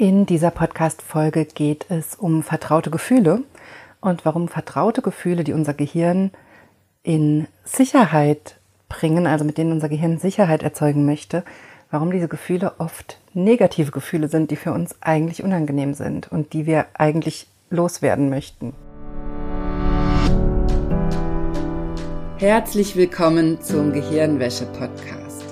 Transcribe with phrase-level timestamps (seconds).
[0.00, 3.42] In dieser Podcast-Folge geht es um vertraute Gefühle
[4.00, 6.30] und warum vertraute Gefühle, die unser Gehirn
[7.02, 8.58] in Sicherheit
[8.88, 11.42] bringen, also mit denen unser Gehirn Sicherheit erzeugen möchte,
[11.90, 16.64] warum diese Gefühle oft negative Gefühle sind, die für uns eigentlich unangenehm sind und die
[16.64, 18.74] wir eigentlich loswerden möchten.
[22.36, 25.44] Herzlich willkommen zum Gehirnwäsche-Podcast.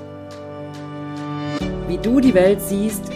[1.88, 3.15] Wie du die Welt siehst,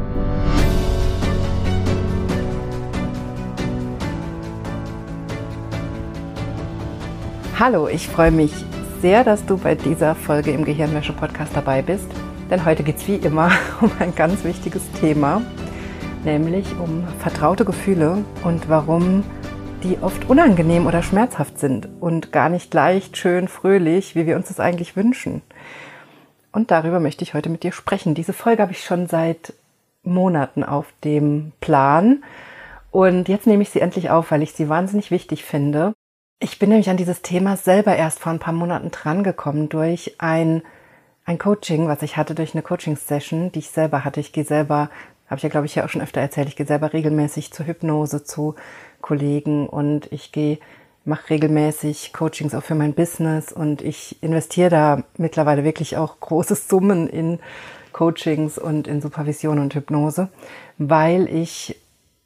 [7.63, 8.51] Hallo, ich freue mich
[9.03, 12.07] sehr, dass du bei dieser Folge im Gehirnwäsche-Podcast dabei bist.
[12.49, 15.43] Denn heute geht es wie immer um ein ganz wichtiges Thema,
[16.25, 19.23] nämlich um vertraute Gefühle und warum
[19.83, 24.47] die oft unangenehm oder schmerzhaft sind und gar nicht leicht, schön, fröhlich, wie wir uns
[24.47, 25.43] das eigentlich wünschen.
[26.51, 28.15] Und darüber möchte ich heute mit dir sprechen.
[28.15, 29.53] Diese Folge habe ich schon seit
[30.01, 32.23] Monaten auf dem Plan.
[32.89, 35.93] Und jetzt nehme ich sie endlich auf, weil ich sie wahnsinnig wichtig finde.
[36.43, 40.63] Ich bin nämlich an dieses Thema selber erst vor ein paar Monaten drangekommen durch ein,
[41.23, 44.19] ein Coaching, was ich hatte, durch eine Coaching-Session, die ich selber hatte.
[44.19, 44.89] Ich gehe selber,
[45.27, 47.67] habe ich ja, glaube ich, ja auch schon öfter erzählt, ich gehe selber regelmäßig zur
[47.67, 48.55] Hypnose zu
[49.01, 50.57] Kollegen und ich gehe,
[51.05, 56.55] mache regelmäßig Coachings auch für mein Business und ich investiere da mittlerweile wirklich auch große
[56.55, 57.37] Summen in
[57.93, 60.29] Coachings und in Supervision und Hypnose,
[60.79, 61.80] weil ich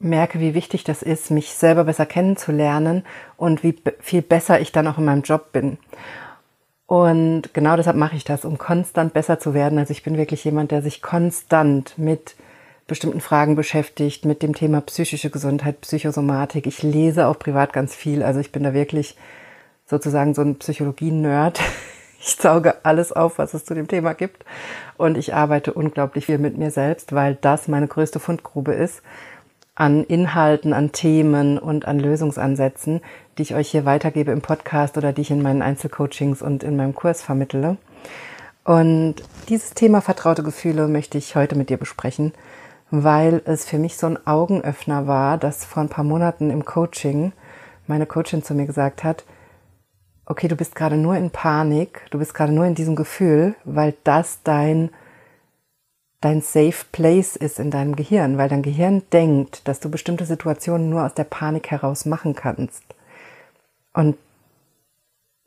[0.05, 3.03] merke, wie wichtig das ist, mich selber besser kennenzulernen
[3.35, 5.77] und wie viel besser ich dann auch in meinem Job bin.
[6.87, 9.79] Und genau deshalb mache ich das, um konstant besser zu werden.
[9.79, 12.35] Also ich bin wirklich jemand, der sich konstant mit
[12.87, 16.67] bestimmten Fragen beschäftigt, mit dem Thema psychische Gesundheit, Psychosomatik.
[16.67, 18.21] Ich lese auch privat ganz viel.
[18.21, 19.17] Also ich bin da wirklich
[19.87, 21.59] sozusagen so ein Psychologie-Nerd.
[22.17, 24.45] Ich sauge alles auf, was es zu dem Thema gibt.
[24.97, 29.03] Und ich arbeite unglaublich viel mit mir selbst, weil das meine größte Fundgrube ist
[29.75, 33.01] an Inhalten, an Themen und an Lösungsansätzen,
[33.37, 36.77] die ich euch hier weitergebe im Podcast oder die ich in meinen Einzelcoachings und in
[36.77, 37.77] meinem Kurs vermittle.
[38.63, 39.15] Und
[39.49, 42.33] dieses Thema vertraute Gefühle möchte ich heute mit dir besprechen,
[42.89, 47.33] weil es für mich so ein Augenöffner war, dass vor ein paar Monaten im Coaching
[47.85, 49.25] meine Coachin zu mir gesagt hat,
[50.25, 53.93] okay, du bist gerade nur in Panik, du bist gerade nur in diesem Gefühl, weil
[54.03, 54.89] das dein
[56.21, 60.89] dein Safe Place ist in deinem Gehirn, weil dein Gehirn denkt, dass du bestimmte Situationen
[60.89, 62.83] nur aus der Panik heraus machen kannst.
[63.93, 64.17] Und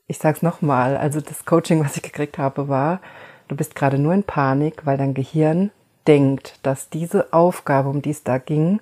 [0.07, 3.01] ich sag's nochmal, also das Coaching, was ich gekriegt habe, war,
[3.49, 5.71] du bist gerade nur in Panik, weil dein Gehirn
[6.07, 8.81] denkt, dass diese Aufgabe, um die es da ging,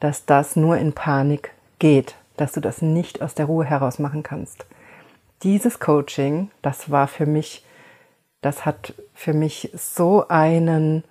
[0.00, 4.22] dass das nur in Panik geht, dass du das nicht aus der Ruhe heraus machen
[4.22, 4.64] kannst.
[5.42, 7.64] Dieses Coaching, das war für mich,
[8.40, 11.04] das hat für mich so einen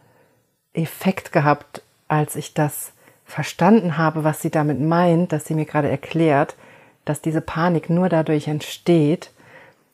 [0.73, 2.93] Effekt gehabt, als ich das
[3.25, 6.55] verstanden habe, was sie damit meint, dass sie mir gerade erklärt,
[7.05, 9.31] dass diese Panik nur dadurch entsteht,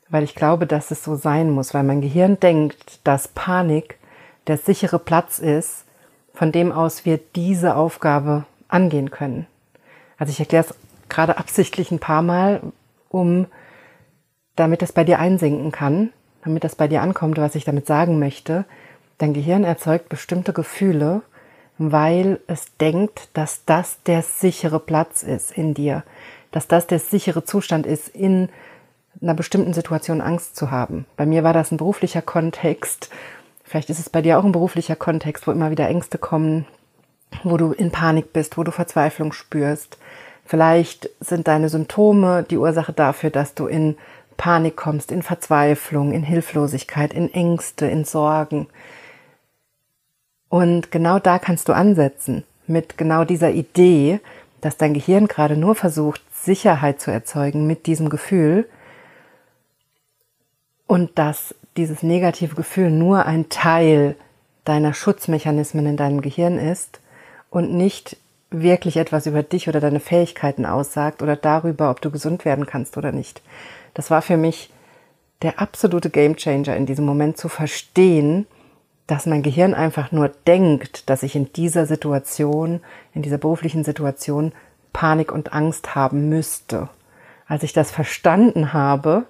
[0.10, 3.98] weil ich glaube, dass es so sein muss, weil mein Gehirn denkt, dass Panik
[4.48, 5.86] der sichere Platz ist,
[6.34, 9.48] von dem aus wir diese Aufgabe angehen können.
[10.18, 10.76] Also ich erkläre es
[11.10, 12.62] gerade absichtlich ein paar Mal,
[13.10, 13.48] um
[14.56, 16.12] damit es bei dir einsinken kann,
[16.44, 18.66] damit das bei dir ankommt, was ich damit sagen möchte,
[19.18, 21.24] Dein Gehirn erzeugt bestimmte Gefühle,
[21.80, 26.04] weil es denkt, dass das der sichere Platz ist in dir,
[26.52, 28.50] dass das der sichere Zustand ist, in
[29.22, 31.06] einer bestimmten Situation Angst zu haben.
[31.16, 33.10] Bei mir war das ein beruflicher Kontext.
[33.64, 36.68] Vielleicht ist es bei dir auch ein beruflicher Kontext, wo immer wieder Ängste kommen,
[37.44, 39.98] wo du in Panik bist, wo du Verzweiflung spürst.
[40.46, 43.98] Vielleicht sind deine Symptome die Ursache dafür, dass du in
[44.38, 48.68] Panik kommst, in Verzweiflung, in Hilflosigkeit, in Ängste, in Sorgen.
[50.50, 54.20] Und genau da kannst du ansetzen mit genau dieser Idee,
[54.62, 58.68] dass dein Gehirn gerade nur versucht, Sicherheit zu erzeugen mit diesem Gefühl
[60.88, 64.16] und dass dieses negative Gefühl nur ein Teil
[64.66, 67.00] deiner Schutzmechanismen in deinem Gehirn ist
[67.50, 68.18] und nicht
[68.50, 72.98] wirklich etwas über dich oder deine Fähigkeiten aussagt oder darüber, ob du gesund werden kannst
[72.98, 73.42] oder nicht.
[73.94, 74.72] Das war für mich
[75.42, 78.48] der absolute Gamechanger in diesem Moment zu verstehen,
[79.08, 82.82] dass mein Gehirn einfach nur denkt, dass ich in dieser Situation,
[83.14, 84.52] in dieser beruflichen Situation
[84.94, 86.90] Panik und Angst haben müsste.
[87.50, 89.26] als ich das verstanden habe,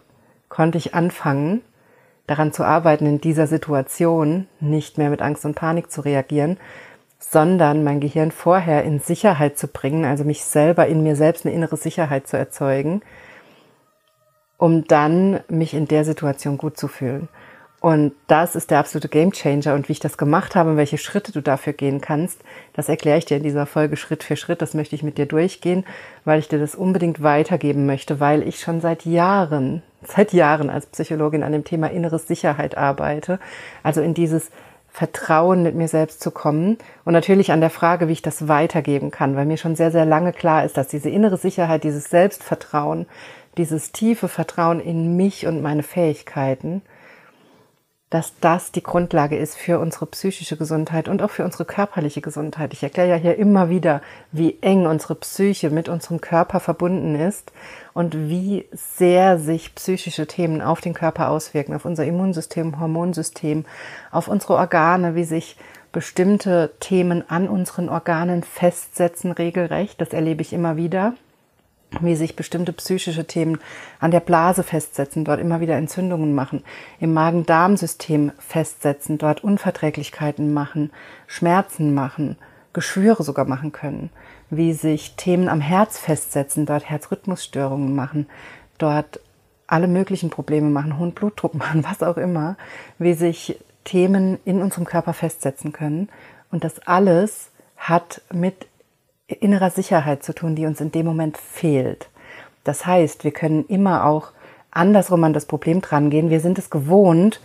[0.50, 1.62] konnte ich anfangen,
[2.26, 6.58] daran zu arbeiten, in dieser Situation nicht mehr mit Angst und Panik zu reagieren,
[7.20, 11.54] sondern mein Gehirn vorher in Sicherheit zu bringen, also mich selber in mir selbst eine
[11.54, 13.02] innere Sicherheit zu erzeugen,
[14.58, 17.30] um dann mich in der Situation gut zu fühlen.
[17.80, 19.76] Und das ist der absolute Gamechanger.
[19.76, 22.42] Und wie ich das gemacht habe und welche Schritte du dafür gehen kannst,
[22.74, 24.62] das erkläre ich dir in dieser Folge Schritt für Schritt.
[24.64, 25.86] Das möchte ich mit dir durchgehen,
[26.26, 30.88] weil ich dir das unbedingt weitergeben möchte, weil ich schon seit Jahren, seit Jahren als
[30.88, 33.40] Psychologin an dem Thema innere Sicherheit arbeite.
[33.84, 34.50] Also in dieses
[34.90, 39.12] Vertrauen mit mir selbst zu kommen und natürlich an der Frage, wie ich das weitergeben
[39.12, 43.06] kann, weil mir schon sehr, sehr lange klar ist, dass diese innere Sicherheit, dieses Selbstvertrauen,
[43.58, 46.82] dieses tiefe Vertrauen in mich und meine Fähigkeiten,
[48.10, 52.72] dass das die Grundlage ist für unsere psychische Gesundheit und auch für unsere körperliche Gesundheit.
[52.72, 54.02] Ich erkläre ja hier immer wieder,
[54.32, 57.52] wie eng unsere Psyche mit unserem Körper verbunden ist
[57.94, 63.66] und wie sehr sich psychische Themen auf den Körper auswirken, auf unser Immunsystem, Hormonsystem,
[64.12, 65.58] auf unsere Organe, wie sich
[65.92, 70.00] bestimmte Themen an unseren Organen festsetzen regelrecht.
[70.00, 71.14] Das erlebe ich immer wieder
[72.02, 73.60] wie sich bestimmte psychische Themen
[74.00, 76.64] an der Blase festsetzen, dort immer wieder Entzündungen machen,
[77.00, 80.92] im Magen-Darm-System festsetzen, dort Unverträglichkeiten machen,
[81.28, 82.38] Schmerzen machen,
[82.74, 84.10] Geschwüre sogar machen können,
[84.50, 88.28] wie sich Themen am Herz festsetzen, dort Herzrhythmusstörungen machen,
[88.78, 89.20] dort
[89.66, 92.58] alle möglichen Probleme machen, hohen Blutdruck machen, was auch immer,
[93.00, 96.10] wie sich Themen in unserem Körper festsetzen können.
[96.52, 98.68] Und das alles hat mit
[99.28, 102.10] innerer Sicherheit zu tun, die uns in dem Moment fehlt.
[102.64, 104.32] Das heißt, wir können immer auch
[104.72, 106.30] andersrum an das Problem dran gehen.
[106.30, 107.42] Wir sind es gewohnt,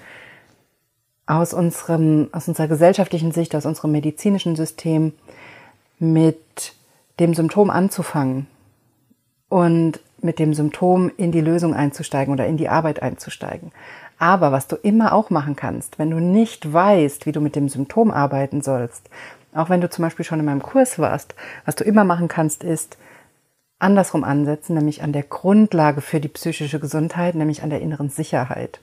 [1.26, 5.12] aus unserem, aus unserer gesellschaftlichen Sicht, aus unserem medizinischen System
[5.98, 6.74] mit
[7.20, 8.46] dem Symptom anzufangen
[9.48, 13.72] und mit dem Symptom in die Lösung einzusteigen oder in die Arbeit einzusteigen.
[14.18, 17.68] Aber was du immer auch machen kannst, wenn du nicht weißt, wie du mit dem
[17.68, 19.08] Symptom arbeiten sollst,
[19.54, 21.34] auch wenn du zum Beispiel schon in meinem Kurs warst,
[21.64, 22.96] was du immer machen kannst, ist
[23.78, 28.80] andersrum ansetzen, nämlich an der Grundlage für die psychische Gesundheit, nämlich an der inneren Sicherheit.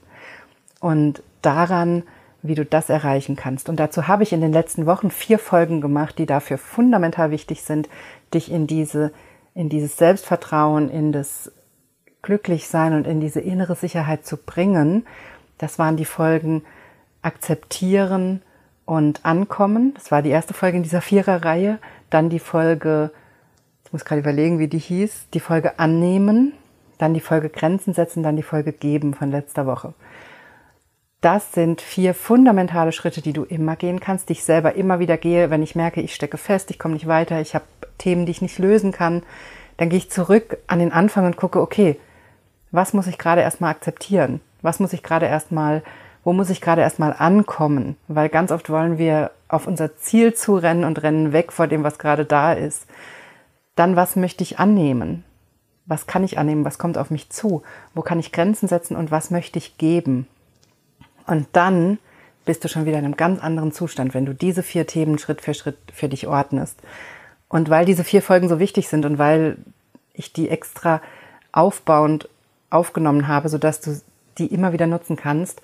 [0.80, 2.04] Und daran,
[2.42, 3.68] wie du das erreichen kannst.
[3.68, 7.62] Und dazu habe ich in den letzten Wochen vier Folgen gemacht, die dafür fundamental wichtig
[7.62, 7.88] sind,
[8.32, 9.12] dich in diese,
[9.54, 11.52] in dieses Selbstvertrauen, in das
[12.22, 15.06] Glücklichsein und in diese innere Sicherheit zu bringen.
[15.58, 16.62] Das waren die Folgen
[17.22, 18.42] akzeptieren,
[18.90, 19.94] und Ankommen.
[19.94, 21.78] Das war die erste Folge in dieser Viererreihe.
[22.10, 23.12] Dann die Folge,
[23.84, 26.54] ich muss gerade überlegen, wie die hieß, die Folge Annehmen,
[26.98, 29.94] dann die Folge Grenzen setzen, dann die Folge Geben von letzter Woche.
[31.20, 35.18] Das sind vier fundamentale Schritte, die du immer gehen kannst, die ich selber immer wieder
[35.18, 37.66] gehe, wenn ich merke, ich stecke fest, ich komme nicht weiter, ich habe
[37.98, 39.22] Themen, die ich nicht lösen kann.
[39.76, 41.96] Dann gehe ich zurück an den Anfang und gucke, okay,
[42.72, 44.40] was muss ich gerade erstmal akzeptieren?
[44.62, 45.84] Was muss ich gerade erstmal
[46.24, 47.96] wo muss ich gerade erstmal ankommen?
[48.08, 51.98] Weil ganz oft wollen wir auf unser Ziel zurennen und rennen weg vor dem, was
[51.98, 52.86] gerade da ist.
[53.74, 55.24] Dann, was möchte ich annehmen?
[55.86, 56.64] Was kann ich annehmen?
[56.64, 57.62] Was kommt auf mich zu?
[57.94, 60.26] Wo kann ich Grenzen setzen und was möchte ich geben?
[61.26, 61.98] Und dann
[62.44, 65.40] bist du schon wieder in einem ganz anderen Zustand, wenn du diese vier Themen Schritt
[65.40, 66.80] für Schritt für dich ordnest.
[67.48, 69.56] Und weil diese vier Folgen so wichtig sind und weil
[70.12, 71.00] ich die extra
[71.52, 72.28] aufbauend
[72.70, 74.00] aufgenommen habe, sodass du
[74.38, 75.60] die immer wieder nutzen kannst,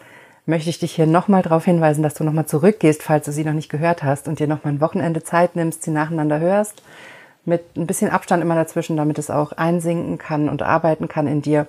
[0.47, 3.53] möchte ich dich hier nochmal darauf hinweisen, dass du nochmal zurückgehst, falls du sie noch
[3.53, 6.83] nicht gehört hast und dir nochmal ein Wochenende Zeit nimmst, sie nacheinander hörst,
[7.45, 11.43] mit ein bisschen Abstand immer dazwischen, damit es auch einsinken kann und arbeiten kann in
[11.43, 11.67] dir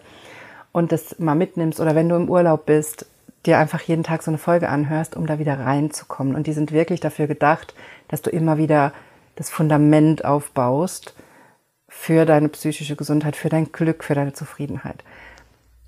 [0.72, 3.07] und das mal mitnimmst oder wenn du im Urlaub bist,
[3.46, 6.36] dir einfach jeden Tag so eine Folge anhörst, um da wieder reinzukommen.
[6.36, 7.74] Und die sind wirklich dafür gedacht,
[8.10, 8.93] dass du immer wieder
[9.36, 11.15] das Fundament aufbaust
[11.88, 15.03] für deine psychische Gesundheit, für dein Glück, für deine Zufriedenheit.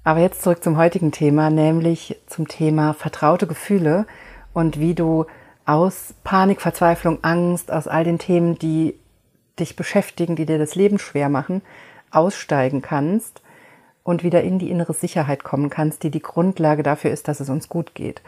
[0.09, 4.07] Aber jetzt zurück zum heutigen Thema, nämlich zum Thema vertraute Gefühle
[4.53, 5.27] und wie du
[5.67, 8.95] aus Panik, Verzweiflung, Angst, aus all den Themen, die
[9.59, 11.61] dich beschäftigen, die dir das Leben schwer machen,
[12.09, 13.43] aussteigen kannst
[14.01, 17.49] und wieder in die innere Sicherheit kommen kannst, die die Grundlage dafür ist, dass es
[17.49, 18.23] uns gut geht.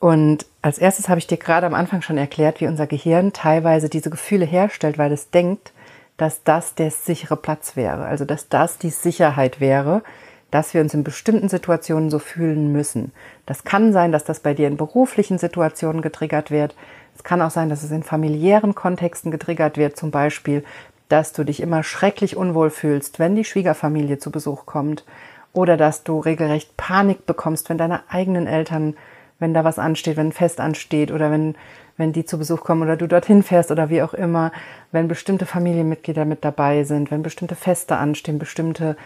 [0.00, 3.88] Und als erstes habe ich dir gerade am Anfang schon erklärt, wie unser Gehirn teilweise
[3.88, 5.72] diese Gefühle herstellt, weil es denkt,
[6.16, 10.02] dass das der sichere Platz wäre, also dass das die Sicherheit wäre,
[10.50, 13.12] dass wir uns in bestimmten Situationen so fühlen müssen.
[13.46, 16.74] Das kann sein, dass das bei dir in beruflichen Situationen getriggert wird.
[17.14, 20.64] Es kann auch sein, dass es in familiären Kontexten getriggert wird, zum Beispiel,
[21.08, 25.04] dass du dich immer schrecklich unwohl fühlst, wenn die Schwiegerfamilie zu Besuch kommt
[25.52, 28.94] oder dass du regelrecht Panik bekommst, wenn deine eigenen Eltern,
[29.38, 31.56] wenn da was ansteht, wenn ein Fest ansteht oder wenn,
[31.96, 34.52] wenn die zu Besuch kommen oder du dorthin fährst oder wie auch immer,
[34.92, 38.96] wenn bestimmte Familienmitglieder mit dabei sind, wenn bestimmte Feste anstehen, bestimmte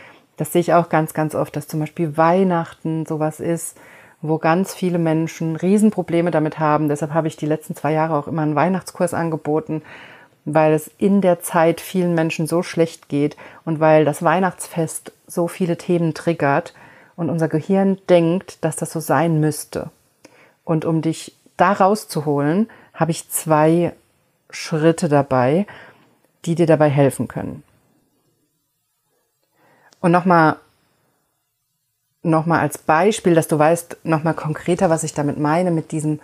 [0.43, 3.79] Das sehe ich auch ganz, ganz oft, dass zum Beispiel Weihnachten sowas ist,
[4.23, 6.89] wo ganz viele Menschen Riesenprobleme damit haben.
[6.89, 9.83] Deshalb habe ich die letzten zwei Jahre auch immer einen Weihnachtskurs angeboten,
[10.45, 15.47] weil es in der Zeit vielen Menschen so schlecht geht und weil das Weihnachtsfest so
[15.47, 16.75] viele Themen triggert
[17.15, 19.91] und unser Gehirn denkt, dass das so sein müsste.
[20.65, 23.93] Und um dich da rauszuholen, habe ich zwei
[24.51, 25.69] Schritte dabei,
[26.47, 27.63] die dir dabei helfen können.
[30.03, 30.57] Und nochmal
[32.23, 36.21] nochmal als Beispiel, dass du weißt, nochmal konkreter, was ich damit meine, mit diesem,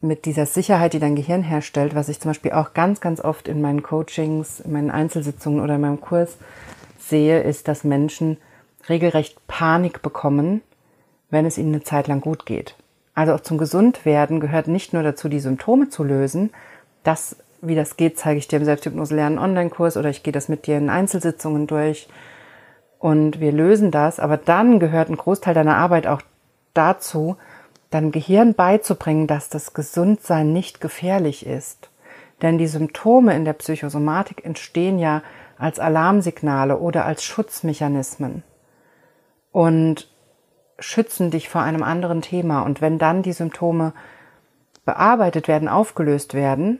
[0.00, 3.48] mit dieser Sicherheit, die dein Gehirn herstellt, was ich zum Beispiel auch ganz, ganz oft
[3.48, 6.36] in meinen Coachings, in meinen Einzelsitzungen oder in meinem Kurs
[6.98, 8.38] sehe, ist, dass Menschen
[8.88, 10.62] regelrecht Panik bekommen,
[11.30, 12.74] wenn es ihnen eine Zeit lang gut geht.
[13.14, 16.50] Also auch zum Gesundwerden gehört nicht nur dazu, die Symptome zu lösen.
[17.02, 20.48] Das, wie das geht, zeige ich dir im Selbsthypnose lernen Online-Kurs oder ich gehe das
[20.48, 22.08] mit dir in Einzelsitzungen durch
[22.98, 26.22] und wir lösen das, aber dann gehört ein Großteil deiner Arbeit auch
[26.74, 27.36] dazu,
[27.90, 31.90] deinem Gehirn beizubringen, dass das Gesundsein nicht gefährlich ist.
[32.42, 35.22] Denn die Symptome in der Psychosomatik entstehen ja
[35.58, 38.44] als Alarmsignale oder als Schutzmechanismen
[39.50, 40.08] und
[40.78, 42.62] schützen dich vor einem anderen Thema.
[42.62, 43.92] Und wenn dann die Symptome
[44.84, 46.78] bearbeitet werden, aufgelöst werden,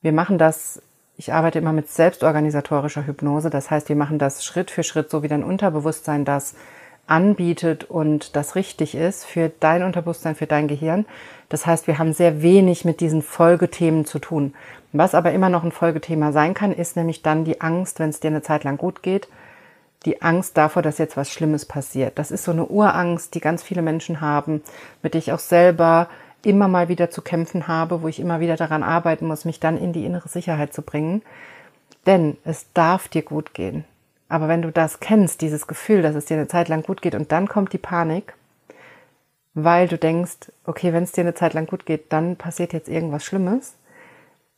[0.00, 0.82] wir machen das
[1.16, 3.50] ich arbeite immer mit selbstorganisatorischer Hypnose.
[3.50, 6.54] Das heißt, wir machen das Schritt für Schritt, so wie dein Unterbewusstsein das
[7.06, 11.04] anbietet und das richtig ist für dein Unterbewusstsein, für dein Gehirn.
[11.48, 14.54] Das heißt, wir haben sehr wenig mit diesen Folgethemen zu tun.
[14.92, 18.20] Was aber immer noch ein Folgethema sein kann, ist nämlich dann die Angst, wenn es
[18.20, 19.28] dir eine Zeit lang gut geht,
[20.06, 22.18] die Angst davor, dass jetzt was Schlimmes passiert.
[22.18, 24.62] Das ist so eine Urangst, die ganz viele Menschen haben,
[25.02, 26.08] mit der ich auch selber
[26.46, 29.78] immer mal wieder zu kämpfen habe, wo ich immer wieder daran arbeiten muss, mich dann
[29.78, 31.22] in die innere Sicherheit zu bringen.
[32.06, 33.84] Denn es darf dir gut gehen.
[34.28, 37.14] Aber wenn du das kennst, dieses Gefühl, dass es dir eine Zeit lang gut geht
[37.14, 38.34] und dann kommt die Panik,
[39.54, 42.88] weil du denkst, okay, wenn es dir eine Zeit lang gut geht, dann passiert jetzt
[42.88, 43.74] irgendwas Schlimmes,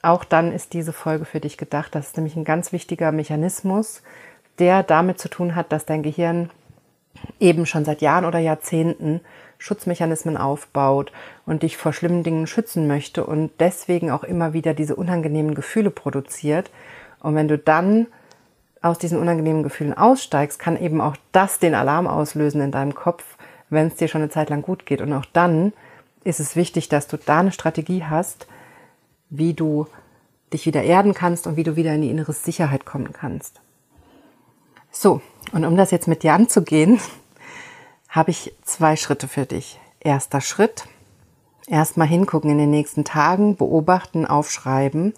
[0.03, 1.95] auch dann ist diese Folge für dich gedacht.
[1.95, 4.03] Das ist nämlich ein ganz wichtiger Mechanismus,
[4.59, 6.51] der damit zu tun hat, dass dein Gehirn
[7.41, 9.21] eben schon seit Jahren oder Jahrzehnten
[9.59, 11.13] Schutzmechanismen aufbaut
[11.47, 15.91] und dich vor schlimmen Dingen schützen möchte und deswegen auch immer wieder diese unangenehmen Gefühle
[15.91, 16.71] produziert.
[17.21, 18.07] Und wenn du dann
[18.83, 23.25] aus diesen unangenehmen Gefühlen aussteigst, kann eben auch das den Alarm auslösen in deinem Kopf,
[23.71, 25.01] wenn es dir schon eine Zeit lang gut geht.
[25.01, 25.73] Und auch dann
[26.25, 28.47] ist es wichtig, dass du da eine Strategie hast,
[29.31, 29.87] wie du
[30.53, 33.61] dich wieder erden kannst und wie du wieder in die innere Sicherheit kommen kannst.
[34.91, 35.21] So,
[35.53, 37.01] und um das jetzt mit dir anzugehen,
[38.17, 39.79] habe ich zwei Schritte für dich.
[40.01, 40.87] Erster Schritt,
[41.67, 45.13] erstmal hingucken in den nächsten Tagen, beobachten, aufschreiben.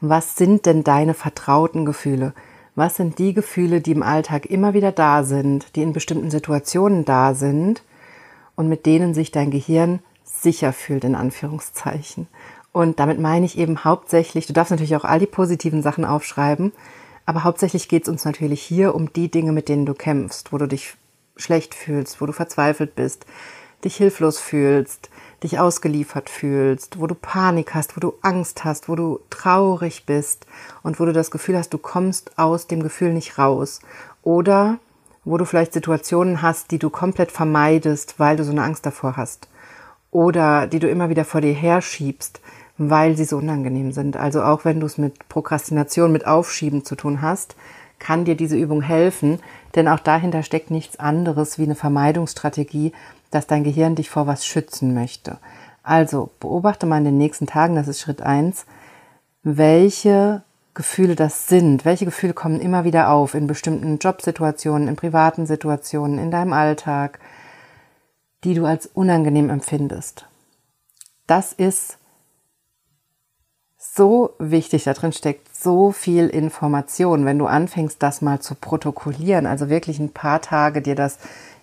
[0.00, 2.32] Was sind denn deine vertrauten Gefühle?
[2.76, 7.04] Was sind die Gefühle, die im Alltag immer wieder da sind, die in bestimmten Situationen
[7.04, 7.82] da sind
[8.54, 12.28] und mit denen sich dein Gehirn sicher fühlt, in Anführungszeichen?
[12.70, 16.72] Und damit meine ich eben hauptsächlich, du darfst natürlich auch all die positiven Sachen aufschreiben,
[17.26, 20.58] aber hauptsächlich geht es uns natürlich hier um die Dinge, mit denen du kämpfst, wo
[20.58, 20.94] du dich
[21.36, 23.26] schlecht fühlst, wo du verzweifelt bist,
[23.84, 25.10] dich hilflos fühlst,
[25.42, 30.46] dich ausgeliefert fühlst, wo du Panik hast, wo du Angst hast, wo du traurig bist
[30.82, 33.80] und wo du das Gefühl hast, du kommst aus dem Gefühl nicht raus.
[34.22, 34.78] Oder
[35.24, 39.16] wo du vielleicht Situationen hast, die du komplett vermeidest, weil du so eine Angst davor
[39.16, 39.48] hast.
[40.10, 42.40] Oder die du immer wieder vor dir herschiebst,
[42.78, 44.16] weil sie so unangenehm sind.
[44.16, 47.56] Also auch wenn du es mit Prokrastination, mit Aufschieben zu tun hast,
[48.02, 49.38] kann dir diese Übung helfen,
[49.76, 52.92] denn auch dahinter steckt nichts anderes wie eine Vermeidungsstrategie,
[53.30, 55.38] dass dein Gehirn dich vor was schützen möchte.
[55.84, 58.66] Also beobachte mal in den nächsten Tagen, das ist Schritt eins,
[59.44, 60.42] welche
[60.74, 61.84] Gefühle das sind.
[61.84, 67.20] Welche Gefühle kommen immer wieder auf in bestimmten Jobsituationen, in privaten Situationen, in deinem Alltag,
[68.42, 70.26] die du als unangenehm empfindest.
[71.28, 71.98] Das ist
[73.94, 79.44] so wichtig, da drin steckt so viel Information, wenn du anfängst, das mal zu protokollieren,
[79.44, 81.18] also wirklich ein paar Tage dir das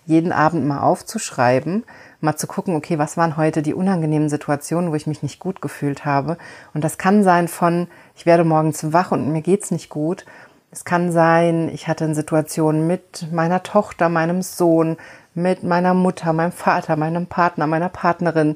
[0.06, 1.84] jeden Abend mal aufzuschreiben,
[2.20, 5.60] mal zu gucken, okay, was waren heute die unangenehmen Situationen, wo ich mich nicht gut
[5.60, 6.36] gefühlt habe.
[6.72, 10.24] Und das kann sein von, ich werde morgens wach und mir geht's nicht gut.
[10.70, 14.96] Es kann sein, ich hatte eine Situation mit meiner Tochter, meinem Sohn,
[15.34, 18.54] mit meiner Mutter, meinem Vater, meinem Partner, meiner Partnerin,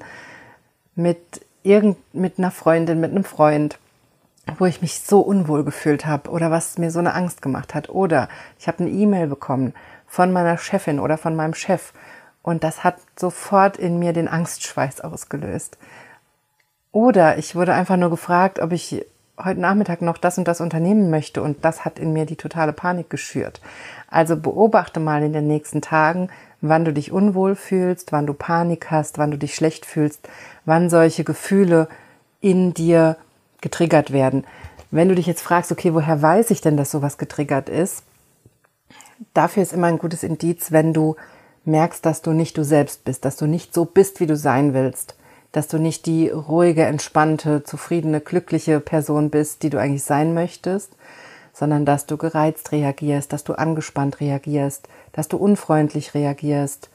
[0.95, 3.79] mit irgend mit einer Freundin, mit einem Freund,
[4.59, 7.89] wo ich mich so unwohl gefühlt habe oder was mir so eine Angst gemacht hat.
[7.89, 8.29] Oder
[8.61, 9.75] ich habe eine E-Mail bekommen
[10.07, 11.93] von meiner Chefin oder von meinem Chef
[12.43, 15.79] und das hat sofort in mir den Angstschweiß ausgelöst.
[16.93, 19.05] Oder ich wurde einfach nur gefragt, ob ich
[19.43, 22.73] heute Nachmittag noch das und das unternehmen möchte und das hat in mir die totale
[22.73, 23.61] Panik geschürt.
[24.09, 26.29] Also beobachte mal in den nächsten Tagen,
[26.61, 30.29] wann du dich unwohl fühlst, wann du Panik hast, wann du dich schlecht fühlst,
[30.65, 31.89] wann solche Gefühle
[32.41, 33.17] in dir
[33.61, 34.45] getriggert werden.
[34.91, 38.05] Wenn du dich jetzt fragst, okay, woher weiß ich denn, dass sowas getriggert ist?
[39.33, 41.17] Dafür ist immer ein gutes Indiz, wenn du
[41.65, 44.75] merkst, dass du nicht du selbst bist, dass du nicht so bist, wie du sein
[44.75, 45.17] willst,
[45.55, 50.97] dass du nicht die ruhige, entspannte, zufriedene, glückliche Person bist, die du eigentlich sein möchtest,
[51.53, 56.91] sondern dass du gereizt reagierst, dass du angespannt reagierst, dass du unfreundlich reagierst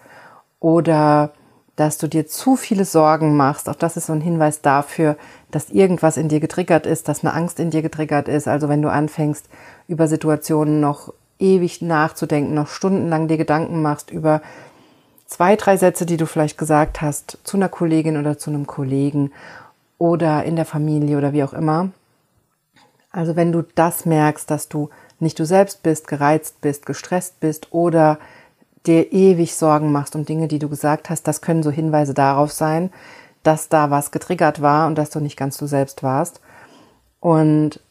[0.59, 1.31] oder
[1.77, 3.69] dass du dir zu viele Sorgen machst.
[3.69, 5.15] Auch das ist so ein Hinweis dafür,
[5.51, 8.49] dass irgendwas in dir getriggert ist, dass eine Angst in dir getriggert ist.
[8.49, 9.47] Also wenn du anfängst,
[9.87, 14.41] über Situationen noch ewig nachzudenken, noch stundenlang dir Gedanken machst über
[15.29, 19.31] zwei, drei Sätze, die du vielleicht gesagt hast zu einer Kollegin oder zu einem Kollegen
[19.97, 21.91] oder in der Familie oder wie auch immer.
[23.11, 27.71] Also wenn du das merkst, dass du nicht du selbst bist, gereizt bist, gestresst bist
[27.71, 28.17] oder
[28.85, 32.51] dir ewig Sorgen machst um Dinge, die du gesagt hast, das können so Hinweise darauf
[32.51, 32.91] sein,
[33.43, 36.41] dass da was getriggert war und dass du nicht ganz du selbst warst.
[37.19, 37.81] Und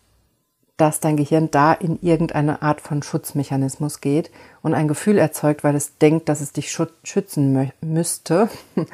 [0.78, 4.30] dass dein Gehirn da in irgendeine Art von Schutzmechanismus geht
[4.62, 8.48] und ein Gefühl erzeugt, weil es denkt, dass es dich schützen müsste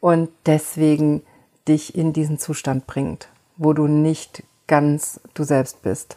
[0.00, 1.22] und deswegen
[1.66, 6.16] dich in diesen Zustand bringt, wo du nicht ganz du selbst bist.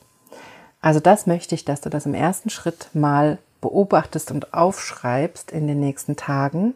[0.81, 5.67] Also das möchte ich, dass du das im ersten Schritt mal beobachtest und aufschreibst in
[5.67, 6.75] den nächsten Tagen,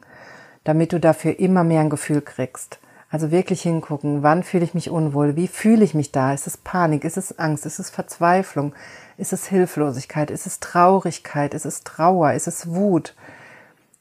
[0.63, 2.80] damit du dafür immer mehr ein Gefühl kriegst.
[3.13, 6.58] Also wirklich hingucken, wann fühle ich mich unwohl, wie fühle ich mich da, ist es
[6.58, 8.74] Panik, ist es Angst, ist es Verzweiflung,
[9.17, 13.13] ist es Hilflosigkeit, ist es Traurigkeit, ist es Trauer, ist es Wut.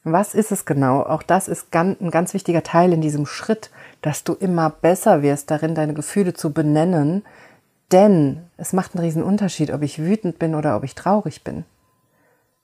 [0.02, 1.02] Was ist es genau?
[1.02, 5.50] Auch das ist ein ganz wichtiger Teil in diesem Schritt, dass du immer besser wirst
[5.50, 7.22] darin, deine Gefühle zu benennen,
[7.92, 11.66] denn es macht einen riesen Unterschied, ob ich wütend bin oder ob ich traurig bin.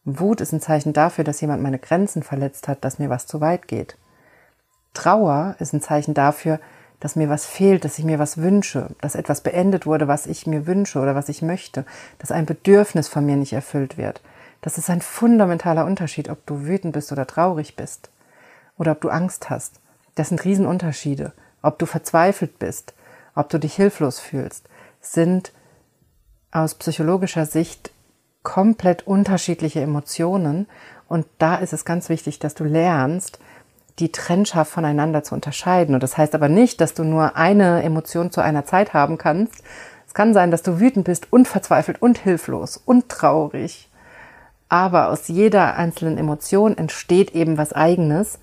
[0.06, 3.42] Wut ist ein Zeichen dafür, dass jemand meine Grenzen verletzt hat, dass mir was zu
[3.42, 3.98] weit geht.
[4.94, 6.60] Trauer ist ein Zeichen dafür,
[7.00, 10.46] dass mir was fehlt, dass ich mir was wünsche, dass etwas beendet wurde, was ich
[10.46, 11.84] mir wünsche oder was ich möchte,
[12.18, 14.20] dass ein Bedürfnis von mir nicht erfüllt wird.
[14.60, 18.10] Das ist ein fundamentaler Unterschied, ob du wütend bist oder traurig bist
[18.76, 19.80] oder ob du Angst hast.
[20.16, 21.32] Das sind Riesenunterschiede.
[21.62, 22.94] Ob du verzweifelt bist,
[23.34, 24.68] ob du dich hilflos fühlst,
[25.00, 25.52] sind
[26.50, 27.92] aus psychologischer Sicht
[28.42, 30.66] komplett unterschiedliche Emotionen.
[31.08, 33.38] Und da ist es ganz wichtig, dass du lernst,
[33.98, 35.94] die trennscharf voneinander zu unterscheiden.
[35.94, 39.62] Und das heißt aber nicht, dass du nur eine Emotion zu einer Zeit haben kannst.
[40.06, 43.88] Es kann sein, dass du wütend bist und verzweifelt und hilflos und traurig.
[44.68, 48.38] Aber aus jeder einzelnen Emotion entsteht eben was eigenes.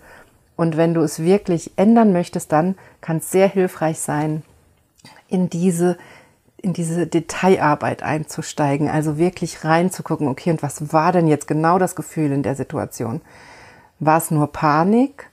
[0.55, 4.43] Und wenn du es wirklich ändern möchtest, dann kann es sehr hilfreich sein,
[5.27, 5.97] in diese,
[6.57, 8.89] in diese Detailarbeit einzusteigen.
[8.89, 13.21] Also wirklich reinzugucken, okay, und was war denn jetzt genau das Gefühl in der Situation?
[13.99, 15.29] War es nur Panik?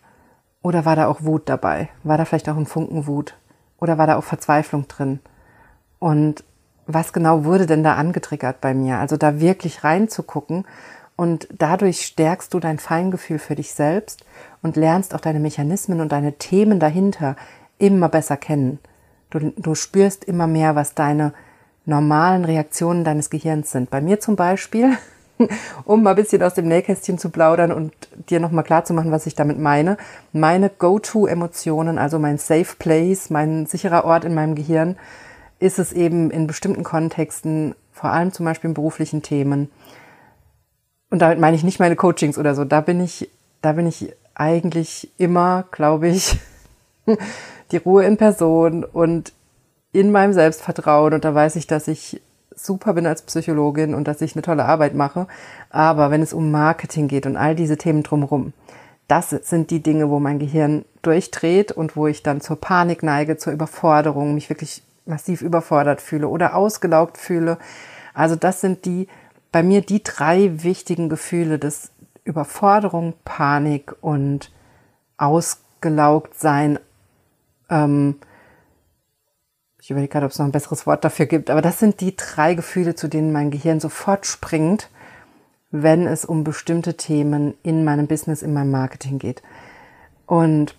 [0.62, 1.88] Oder war da auch Wut dabei?
[2.04, 3.34] War da vielleicht auch ein Funken Wut?
[3.78, 5.20] Oder war da auch Verzweiflung drin?
[5.98, 6.44] Und
[6.86, 8.98] was genau wurde denn da angetriggert bei mir?
[8.98, 10.64] Also da wirklich reinzugucken
[11.16, 14.24] und dadurch stärkst du dein Feingefühl für dich selbst
[14.62, 17.36] und lernst auch deine Mechanismen und deine Themen dahinter
[17.78, 18.78] immer besser kennen.
[19.30, 21.32] Du, du spürst immer mehr, was deine
[21.84, 23.90] normalen Reaktionen deines Gehirns sind.
[23.90, 24.96] Bei mir zum Beispiel
[25.84, 27.92] um mal ein bisschen aus dem Nähkästchen zu plaudern und
[28.30, 29.96] dir nochmal klarzumachen, was ich damit meine.
[30.32, 34.96] Meine Go-To-Emotionen, also mein Safe Place, mein sicherer Ort in meinem Gehirn,
[35.58, 39.70] ist es eben in bestimmten Kontexten, vor allem zum Beispiel in beruflichen Themen.
[41.10, 42.64] Und damit meine ich nicht meine Coachings oder so.
[42.64, 46.38] Da bin ich, da bin ich eigentlich immer, glaube ich,
[47.70, 49.32] die Ruhe in Person und
[49.92, 51.12] in meinem Selbstvertrauen.
[51.12, 52.20] Und da weiß ich, dass ich
[52.56, 55.26] super bin als Psychologin und dass ich eine tolle Arbeit mache.
[55.70, 58.52] Aber wenn es um Marketing geht und all diese Themen drumherum,
[59.08, 63.36] das sind die Dinge, wo mein Gehirn durchdreht und wo ich dann zur Panik neige,
[63.36, 67.58] zur Überforderung, mich wirklich massiv überfordert fühle oder ausgelaugt fühle.
[68.14, 69.08] Also das sind die,
[69.50, 71.90] bei mir die drei wichtigen Gefühle des
[72.24, 74.52] Überforderung, Panik und
[75.16, 76.78] ausgelaugt sein,
[77.68, 78.16] ähm,
[79.82, 82.16] ich überlege gerade, ob es noch ein besseres Wort dafür gibt, aber das sind die
[82.16, 84.88] drei Gefühle, zu denen mein Gehirn sofort springt,
[85.72, 89.42] wenn es um bestimmte Themen in meinem Business, in meinem Marketing geht.
[90.24, 90.76] Und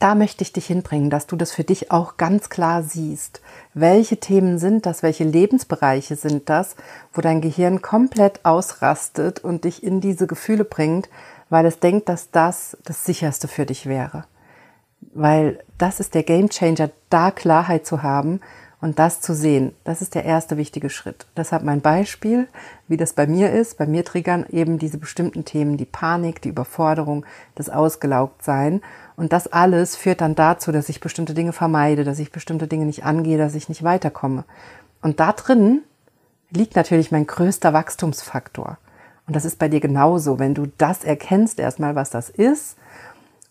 [0.00, 3.40] da möchte ich dich hinbringen, dass du das für dich auch ganz klar siehst.
[3.72, 5.02] Welche Themen sind das?
[5.02, 6.76] Welche Lebensbereiche sind das,
[7.14, 11.08] wo dein Gehirn komplett ausrastet und dich in diese Gefühle bringt,
[11.48, 14.26] weil es denkt, dass das das sicherste für dich wäre
[15.14, 18.40] weil das ist der Game Changer, da Klarheit zu haben
[18.84, 21.24] Und das zu sehen, das ist der erste wichtige Schritt.
[21.38, 22.48] Deshalb mein Beispiel,
[22.86, 23.78] wie das bei mir ist.
[23.78, 27.24] Bei mir triggern eben diese bestimmten Themen, die Panik, die Überforderung,
[27.54, 28.82] das Ausgelaugtsein.
[29.16, 32.84] Und das alles führt dann dazu, dass ich bestimmte Dinge vermeide, dass ich bestimmte Dinge
[32.84, 34.44] nicht angehe, dass ich nicht weiterkomme.
[35.00, 35.80] Und da drin
[36.50, 38.76] liegt natürlich mein größter Wachstumsfaktor.
[39.26, 40.38] Und das ist bei dir genauso.
[40.38, 42.76] Wenn du das erkennst, erstmal, was das ist,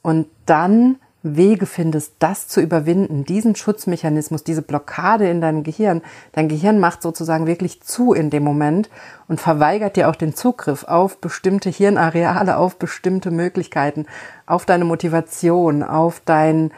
[0.04, 6.01] und dann Wege findest, das zu überwinden, diesen Schutzmechanismus, diese Blockade in deinem Gehirn.
[6.33, 8.89] Dein Gehirn macht sozusagen wirklich zu in dem Moment
[9.29, 14.05] und verweigert dir auch den Zugriff auf bestimmte Hirnareale, auf bestimmte Möglichkeiten,
[14.45, 16.71] auf deine Motivation, auf dein,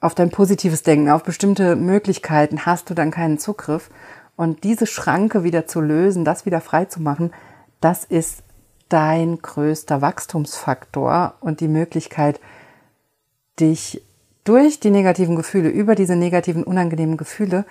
[0.00, 3.90] auf dein positives Denken, auf bestimmte Möglichkeiten hast du dann keinen Zugriff.
[4.36, 7.30] Und diese Schranke wieder zu lösen, das wieder frei zu machen,
[7.82, 8.42] das ist
[8.88, 12.40] dein größter Wachstumsfaktor und die Möglichkeit,
[13.60, 14.02] dich
[14.44, 17.64] durch die negativen Gefühle, über diese negativen, unangenehmen Gefühle,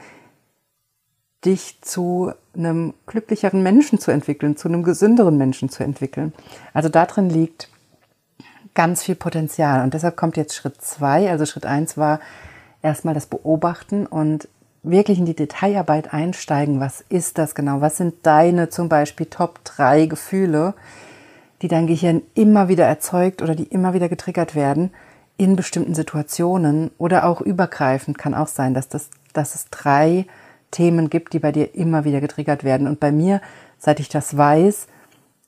[1.44, 6.34] dich zu einem glücklicheren Menschen zu entwickeln, zu einem gesünderen Menschen zu entwickeln.
[6.74, 7.70] Also darin liegt
[8.74, 9.84] ganz viel Potenzial.
[9.84, 11.30] Und deshalb kommt jetzt Schritt zwei.
[11.30, 12.20] Also Schritt eins war
[12.82, 14.48] erstmal das Beobachten und
[14.84, 16.80] wirklich in die Detailarbeit einsteigen.
[16.80, 17.82] Was ist das genau?
[17.82, 20.74] Was sind deine zum Beispiel Top drei Gefühle,
[21.62, 24.91] die dein Gehirn immer wieder erzeugt oder die immer wieder getriggert werden?
[25.41, 30.27] In bestimmten Situationen oder auch übergreifend kann auch sein, dass, das, dass es drei
[30.69, 32.86] Themen gibt, die bei dir immer wieder getriggert werden.
[32.86, 33.41] Und bei mir,
[33.80, 34.86] seit ich das weiß,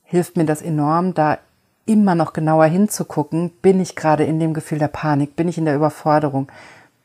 [0.02, 1.38] hilft mir das enorm, da
[1.86, 5.64] immer noch genauer hinzugucken, bin ich gerade in dem Gefühl der Panik, bin ich in
[5.64, 6.50] der Überforderung,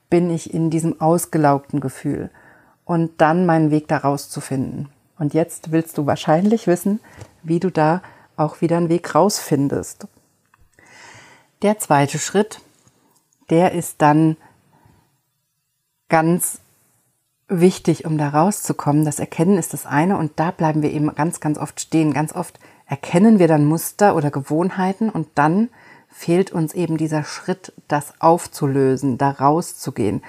[0.09, 2.31] bin ich in diesem ausgelaugten Gefühl
[2.85, 4.89] und dann meinen Weg daraus zu finden.
[5.19, 7.01] Und jetzt willst du wahrscheinlich wissen,
[7.43, 8.01] wie du da
[8.35, 10.07] auch wieder einen Weg rausfindest.
[11.61, 12.61] Der zweite Schritt
[13.49, 14.37] der ist dann
[16.07, 16.59] ganz
[17.47, 19.05] wichtig, um da rauszukommen.
[19.05, 22.13] Das Erkennen ist das eine und da bleiben wir eben ganz, ganz oft stehen.
[22.13, 25.69] Ganz oft erkennen wir dann Muster oder Gewohnheiten und dann
[26.09, 30.21] fehlt uns eben dieser Schritt, das aufzulösen, da rauszugehen.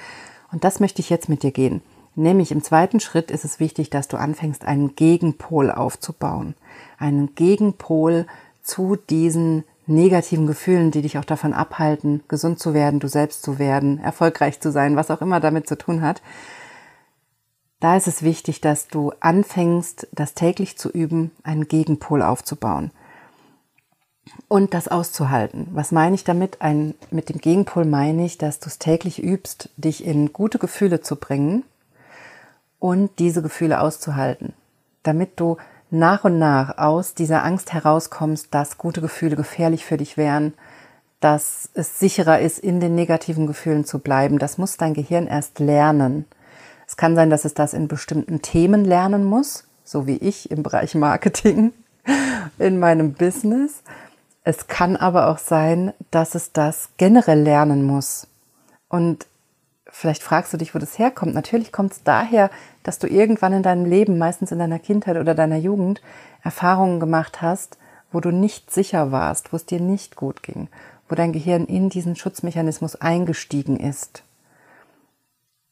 [0.52, 1.82] Und das möchte ich jetzt mit dir gehen.
[2.14, 6.54] Nämlich im zweiten Schritt ist es wichtig, dass du anfängst, einen Gegenpol aufzubauen.
[6.98, 8.26] Einen Gegenpol
[8.62, 13.58] zu diesen negativen Gefühlen, die dich auch davon abhalten, gesund zu werden, du selbst zu
[13.58, 16.22] werden, erfolgreich zu sein, was auch immer damit zu tun hat.
[17.80, 22.90] Da ist es wichtig, dass du anfängst, das täglich zu üben, einen Gegenpol aufzubauen
[24.48, 25.68] und das auszuhalten.
[25.72, 26.60] Was meine ich damit?
[26.60, 31.00] Ein, mit dem Gegenpol meine ich, dass du es täglich übst, dich in gute Gefühle
[31.00, 31.64] zu bringen
[32.78, 34.52] und diese Gefühle auszuhalten,
[35.02, 35.56] damit du
[35.90, 40.54] nach und nach aus dieser Angst herauskommst, dass gute Gefühle gefährlich für dich wären,
[41.20, 44.38] dass es sicherer ist, in den negativen Gefühlen zu bleiben.
[44.38, 46.24] Das muss dein Gehirn erst lernen.
[46.86, 50.62] Es kann sein, dass es das in bestimmten Themen lernen muss, so wie ich im
[50.62, 51.72] Bereich Marketing
[52.58, 53.82] in meinem Business.
[54.44, 58.26] Es kann aber auch sein, dass es das generell lernen muss.
[58.88, 59.26] Und
[59.86, 61.34] vielleicht fragst du dich, wo das herkommt.
[61.34, 62.50] Natürlich kommt es daher,
[62.82, 66.00] dass du irgendwann in deinem Leben, meistens in deiner Kindheit oder deiner Jugend,
[66.42, 67.78] Erfahrungen gemacht hast,
[68.12, 70.68] wo du nicht sicher warst, wo es dir nicht gut ging,
[71.08, 74.24] wo dein Gehirn in diesen Schutzmechanismus eingestiegen ist.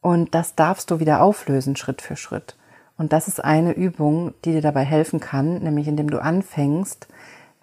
[0.01, 2.57] Und das darfst du wieder auflösen, Schritt für Schritt.
[2.97, 7.09] Und das ist eine Übung, die dir dabei helfen kann, nämlich indem du anfängst,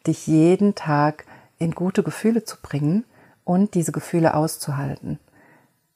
[0.07, 1.25] dich jeden Tag
[1.57, 3.05] in gute Gefühle zu bringen
[3.43, 5.19] und diese Gefühle auszuhalten.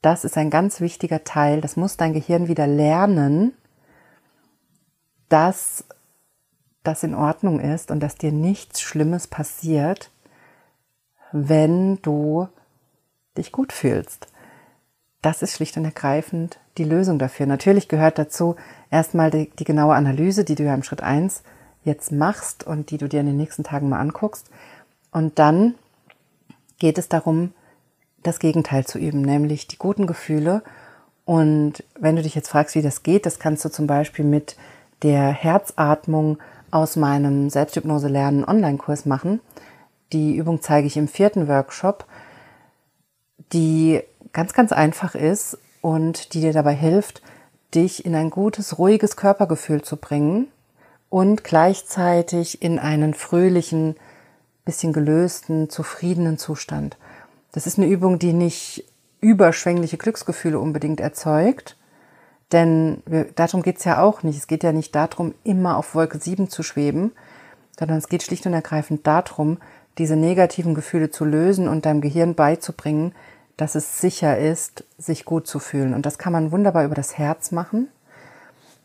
[0.02, 1.60] Das ist ein ganz wichtiger Teil.
[1.60, 3.52] Das muss dein Gehirn wieder lernen,
[5.28, 5.84] dass
[6.82, 10.10] das in Ordnung ist und dass dir nichts Schlimmes passiert,
[11.32, 12.48] wenn du
[13.36, 14.28] dich gut fühlst.
[15.22, 17.46] Das ist schlicht und ergreifend die Lösung dafür.
[17.46, 18.56] Natürlich gehört dazu
[18.90, 21.42] erstmal die, die genaue Analyse, die du ja im Schritt eins
[21.84, 24.50] jetzt machst und die du dir in den nächsten Tagen mal anguckst.
[25.12, 25.74] Und dann
[26.78, 27.52] geht es darum,
[28.22, 30.62] das Gegenteil zu üben, nämlich die guten Gefühle.
[31.24, 34.56] Und wenn du dich jetzt fragst, wie das geht, das kannst du zum Beispiel mit
[35.02, 36.38] der Herzatmung
[36.70, 39.40] aus meinem Selbsthypnose lernen Online-Kurs machen.
[40.12, 42.04] Die Übung zeige ich im vierten Workshop,
[43.52, 44.00] die
[44.32, 47.22] ganz, ganz einfach ist und die dir dabei hilft,
[47.74, 50.48] dich in ein gutes, ruhiges Körpergefühl zu bringen
[51.08, 53.96] und gleichzeitig in einen fröhlichen,
[54.64, 56.96] bisschen gelösten, zufriedenen Zustand.
[57.52, 58.84] Das ist eine Übung, die nicht
[59.20, 61.76] überschwängliche Glücksgefühle unbedingt erzeugt.
[62.52, 64.38] Denn wir, darum geht's ja auch nicht.
[64.38, 67.12] Es geht ja nicht darum, immer auf Wolke 7 zu schweben,
[67.78, 69.58] sondern es geht schlicht und ergreifend darum,
[69.98, 73.14] diese negativen Gefühle zu lösen und deinem Gehirn beizubringen,
[73.56, 75.94] dass es sicher ist, sich gut zu fühlen.
[75.94, 77.88] Und das kann man wunderbar über das Herz machen,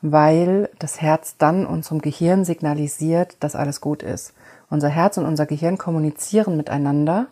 [0.02, 4.34] weil das Herz dann unserem Gehirn signalisiert, dass alles gut ist.
[4.70, 7.28] Unser Herz und unser Gehirn kommunizieren miteinander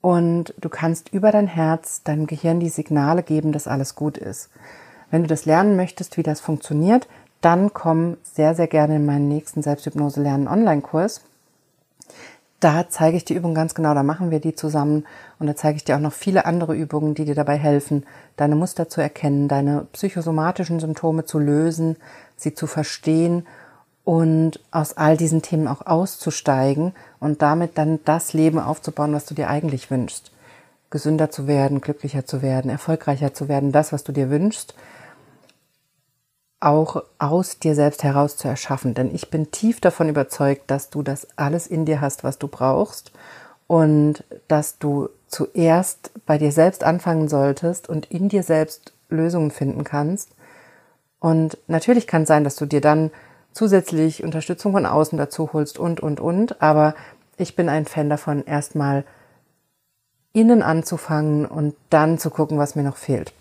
[0.00, 4.48] und du kannst über dein Herz deinem Gehirn die Signale geben, dass alles gut ist.
[5.10, 7.08] Wenn du das lernen möchtest, wie das funktioniert,
[7.40, 11.22] dann komm sehr, sehr gerne in meinen nächsten Selbsthypnose lernen Online-Kurs.
[12.60, 15.06] Da zeige ich die Übung ganz genau, da machen wir die zusammen
[15.38, 18.04] und da zeige ich dir auch noch viele andere Übungen, die dir dabei helfen,
[18.36, 21.96] deine Muster zu erkennen, deine psychosomatischen Symptome zu lösen,
[22.36, 23.46] sie zu verstehen
[24.04, 29.34] und aus all diesen Themen auch auszusteigen und damit dann das Leben aufzubauen, was du
[29.34, 30.32] dir eigentlich wünschst.
[30.90, 34.74] Gesünder zu werden, glücklicher zu werden, erfolgreicher zu werden, das, was du dir wünschst,
[36.58, 38.94] auch aus dir selbst heraus zu erschaffen.
[38.94, 42.48] Denn ich bin tief davon überzeugt, dass du das alles in dir hast, was du
[42.48, 43.12] brauchst
[43.66, 49.84] und dass du zuerst bei dir selbst anfangen solltest und in dir selbst Lösungen finden
[49.84, 50.30] kannst.
[51.20, 53.10] Und natürlich kann es sein, dass du dir dann
[53.52, 56.60] zusätzlich Unterstützung von außen dazu holst und, und, und.
[56.62, 56.94] Aber
[57.36, 59.04] ich bin ein Fan davon, erstmal
[60.32, 63.32] innen anzufangen und dann zu gucken, was mir noch fehlt.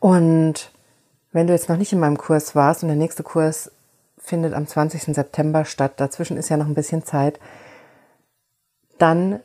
[0.00, 0.72] Und
[1.32, 3.70] wenn du jetzt noch nicht in meinem Kurs warst und der nächste Kurs
[4.18, 5.14] findet am 20.
[5.14, 7.38] September statt, dazwischen ist ja noch ein bisschen Zeit,
[8.98, 9.40] dann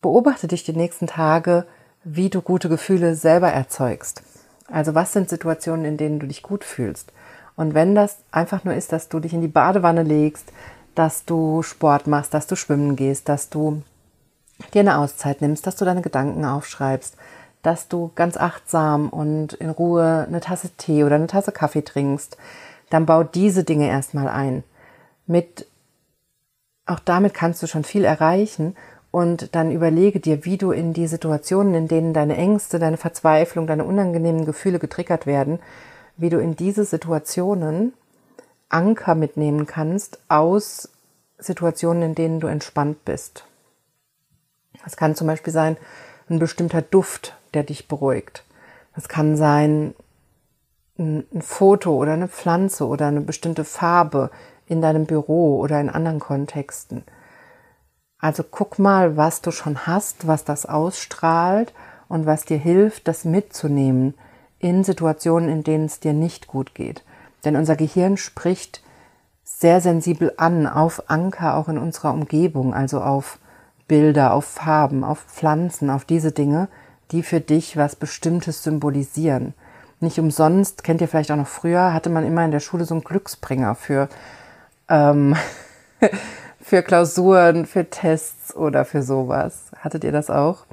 [0.00, 1.66] beobachte dich die nächsten Tage,
[2.04, 4.22] wie du gute Gefühle selber erzeugst.
[4.70, 7.12] Also was sind Situationen, in denen du dich gut fühlst?
[7.58, 10.52] Und wenn das einfach nur ist, dass du dich in die Badewanne legst,
[10.94, 13.82] dass du Sport machst, dass du schwimmen gehst, dass du
[14.72, 17.16] dir eine Auszeit nimmst, dass du deine Gedanken aufschreibst,
[17.62, 22.36] dass du ganz achtsam und in Ruhe eine Tasse Tee oder eine Tasse Kaffee trinkst,
[22.90, 24.62] dann bau diese Dinge erstmal ein.
[25.26, 25.66] Mit,
[26.86, 28.76] auch damit kannst du schon viel erreichen
[29.10, 33.66] und dann überlege dir, wie du in die Situationen, in denen deine Ängste, deine Verzweiflung,
[33.66, 35.58] deine unangenehmen Gefühle getriggert werden,
[36.18, 37.94] wie du in diese Situationen
[38.68, 40.90] Anker mitnehmen kannst aus
[41.38, 43.46] Situationen, in denen du entspannt bist.
[44.84, 45.76] Es kann zum Beispiel sein,
[46.28, 48.44] ein bestimmter Duft, der dich beruhigt.
[48.94, 49.94] Es kann sein,
[50.98, 54.30] ein Foto oder eine Pflanze oder eine bestimmte Farbe
[54.66, 57.04] in deinem Büro oder in anderen Kontexten.
[58.18, 61.72] Also guck mal, was du schon hast, was das ausstrahlt
[62.08, 64.14] und was dir hilft, das mitzunehmen
[64.58, 67.04] in Situationen, in denen es dir nicht gut geht.
[67.44, 68.82] Denn unser Gehirn spricht
[69.44, 73.38] sehr sensibel an auf Anker auch in unserer Umgebung, also auf
[73.86, 76.68] Bilder, auf Farben, auf Pflanzen, auf diese Dinge,
[77.10, 79.54] die für dich was Bestimmtes symbolisieren.
[80.00, 82.94] Nicht umsonst, kennt ihr vielleicht auch noch früher, hatte man immer in der Schule so
[82.94, 84.08] einen Glücksbringer für,
[84.88, 85.34] ähm,
[86.60, 89.72] für Klausuren, für Tests oder für sowas.
[89.82, 90.66] Hattet ihr das auch?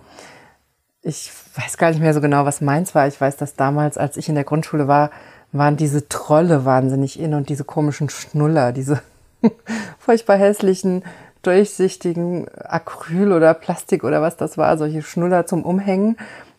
[1.06, 3.08] ich weiß gar nicht mehr so genau, was meins war.
[3.08, 5.12] Ich weiß, dass damals, als ich in der Grundschule war,
[5.52, 9.02] waren diese Trolle wahnsinnig in und diese komischen Schnuller, diese
[10.00, 11.04] furchtbar hässlichen,
[11.42, 16.18] durchsichtigen Acryl oder Plastik oder was das war, solche Schnuller zum Umhängen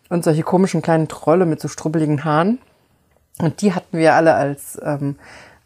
[0.09, 2.59] und solche komischen kleinen Trolle mit so strubbeligen Haaren.
[3.39, 5.17] Und die hatten wir alle als, ähm,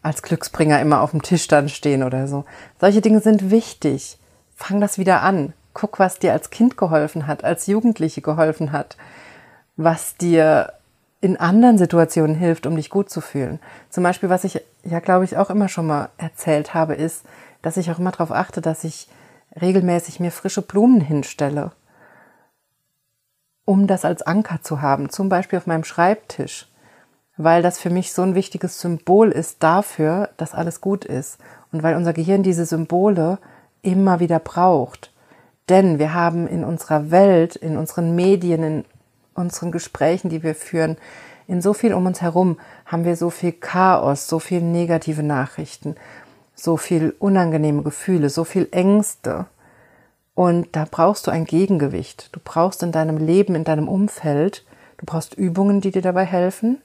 [0.01, 2.45] als Glücksbringer immer auf dem Tisch dann stehen oder so.
[2.79, 4.17] Solche Dinge sind wichtig.
[4.55, 5.53] Fang das wieder an.
[5.73, 8.97] Guck, was dir als Kind geholfen hat, als Jugendliche geholfen hat,
[9.83, 10.73] was dir
[11.21, 13.59] in anderen Situationen hilft, um dich gut zu fühlen.
[13.89, 17.23] Zum Beispiel, was ich ja, glaube ich, auch immer schon mal erzählt habe, ist,
[17.61, 19.07] dass ich auch immer darauf achte, dass ich
[19.59, 21.71] regelmäßig mir frische Blumen hinstelle,
[23.65, 26.67] um das als Anker zu haben, zum Beispiel auf meinem Schreibtisch,
[27.37, 31.37] weil das für mich so ein wichtiges Symbol ist dafür, dass alles gut ist
[31.71, 33.37] und weil unser Gehirn diese Symbole
[33.81, 35.11] immer wieder braucht.
[35.69, 38.85] Denn wir haben in unserer Welt, in unseren Medien, in
[39.33, 40.97] unseren Gesprächen, die wir führen,
[41.47, 45.95] in so viel um uns herum haben wir so viel Chaos, so viel negative Nachrichten,
[46.55, 49.47] so viel unangenehme Gefühle, so viel Ängste.
[50.33, 52.29] Und da brauchst du ein Gegengewicht.
[52.31, 54.63] Du brauchst in deinem Leben, in deinem Umfeld,
[54.97, 56.81] du brauchst Übungen, die dir dabei helfen.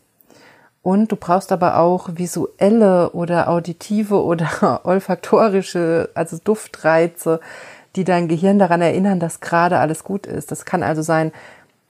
[0.82, 7.40] Und du brauchst aber auch visuelle oder auditive oder olfaktorische, also Duftreize,
[7.96, 10.50] die dein Gehirn daran erinnern, dass gerade alles gut ist.
[10.50, 11.32] Das kann also sein,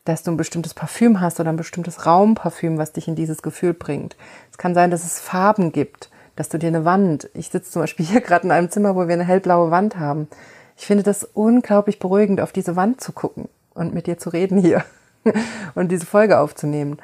[0.06, 3.74] dass du ein bestimmtes Parfüm hast oder ein bestimmtes Raumparfüm, was dich in dieses Gefühl
[3.74, 4.16] bringt.
[4.50, 7.82] Es kann sein, dass es Farben gibt, dass du dir eine Wand, ich sitze zum
[7.82, 10.28] Beispiel hier gerade in einem Zimmer, wo wir eine hellblaue Wand haben.
[10.76, 14.58] Ich finde das unglaublich beruhigend, auf diese Wand zu gucken und mit dir zu reden
[14.58, 14.84] hier
[15.74, 16.98] und diese Folge aufzunehmen.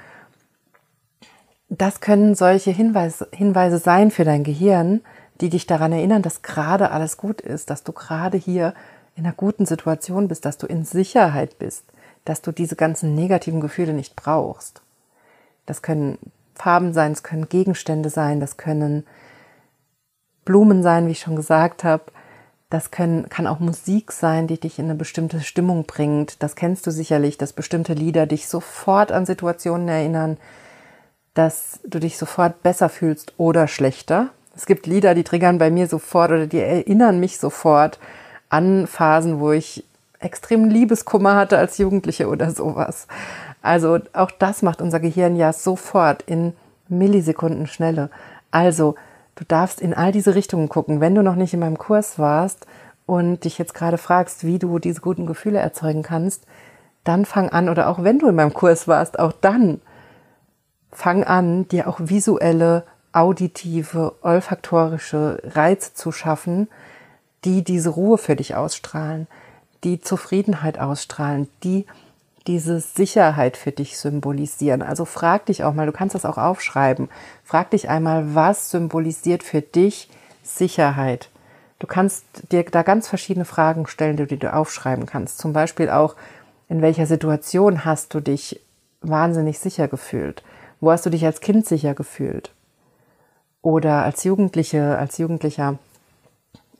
[1.68, 5.00] Das können solche Hinweise, Hinweise sein für dein Gehirn,
[5.40, 8.74] die dich daran erinnern, dass gerade alles gut ist, dass du gerade hier
[9.16, 11.84] in einer guten Situation bist, dass du in Sicherheit bist.
[12.24, 14.82] Dass du diese ganzen negativen Gefühle nicht brauchst.
[15.66, 16.18] Das können
[16.54, 19.04] Farben sein, es können Gegenstände sein, das können
[20.44, 22.04] Blumen sein, wie ich schon gesagt habe.
[22.70, 26.42] Das können, kann auch Musik sein, die dich in eine bestimmte Stimmung bringt.
[26.42, 30.38] Das kennst du sicherlich, dass bestimmte Lieder dich sofort an Situationen erinnern,
[31.34, 34.30] dass du dich sofort besser fühlst oder schlechter.
[34.56, 37.98] Es gibt Lieder, die triggern bei mir sofort oder die erinnern mich sofort
[38.48, 39.84] an Phasen, wo ich
[40.24, 43.06] extremen Liebeskummer hatte als Jugendliche oder sowas.
[43.62, 46.52] Also auch das macht unser Gehirn ja sofort in
[46.88, 48.10] Millisekunden Schnelle.
[48.50, 48.96] Also
[49.34, 51.00] du darfst in all diese Richtungen gucken.
[51.00, 52.66] Wenn du noch nicht in meinem Kurs warst
[53.06, 56.44] und dich jetzt gerade fragst, wie du diese guten Gefühle erzeugen kannst,
[57.04, 59.80] dann fang an oder auch wenn du in meinem Kurs warst, auch dann
[60.92, 66.68] fang an, dir auch visuelle, auditive, olfaktorische Reize zu schaffen,
[67.44, 69.26] die diese Ruhe für dich ausstrahlen,
[69.84, 71.86] die Zufriedenheit ausstrahlen, die
[72.46, 74.82] diese Sicherheit für dich symbolisieren.
[74.82, 77.08] Also frag dich auch mal, du kannst das auch aufschreiben,
[77.44, 80.08] frag dich einmal, was symbolisiert für dich
[80.42, 81.28] Sicherheit?
[81.78, 85.38] Du kannst dir da ganz verschiedene Fragen stellen, die du aufschreiben kannst.
[85.38, 86.14] Zum Beispiel auch,
[86.68, 88.60] in welcher Situation hast du dich
[89.00, 90.42] wahnsinnig sicher gefühlt?
[90.80, 92.52] Wo hast du dich als Kind sicher gefühlt?
[93.62, 95.78] Oder als Jugendliche, als Jugendlicher?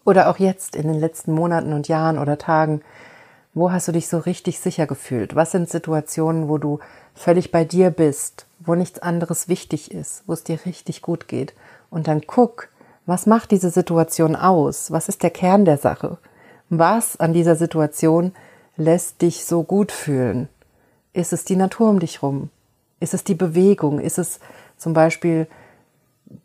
[0.04, 2.82] Oder auch jetzt in den letzten Monaten und Jahren oder Tagen?
[3.54, 5.34] Wo hast du dich so richtig sicher gefühlt?
[5.34, 6.78] Was sind Situationen, wo du
[7.14, 11.54] völlig bei dir bist, wo nichts anderes wichtig ist, wo es dir richtig gut geht?
[11.90, 12.68] Und dann guck,
[13.04, 14.90] was macht diese Situation aus?
[14.90, 16.18] Was ist der Kern der Sache?
[16.70, 18.32] Was an dieser Situation
[18.76, 20.48] lässt dich so gut fühlen?
[21.12, 22.48] Ist es die Natur um dich rum?
[23.00, 23.98] Ist es die Bewegung?
[23.98, 24.40] Ist es
[24.78, 25.46] zum Beispiel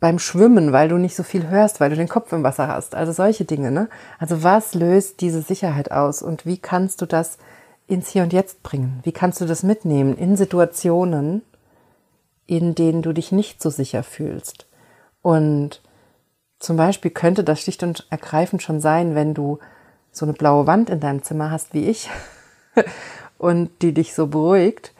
[0.00, 2.94] beim Schwimmen, weil du nicht so viel hörst, weil du den Kopf im Wasser hast?
[2.94, 3.70] Also solche Dinge.
[3.70, 3.88] Ne?
[4.18, 7.38] Also was löst diese Sicherheit aus und wie kannst du das
[7.86, 9.00] ins Hier und Jetzt bringen?
[9.02, 11.42] Wie kannst du das mitnehmen in Situationen,
[12.46, 14.66] in denen du dich nicht so sicher fühlst?
[15.22, 15.82] Und
[16.58, 19.58] zum Beispiel könnte das schlicht und ergreifend schon sein, wenn du
[20.12, 22.10] so eine blaue Wand in deinem Zimmer hast wie ich
[23.38, 24.92] und die dich so beruhigt,